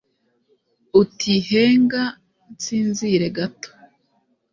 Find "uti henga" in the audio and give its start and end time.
1.01-2.03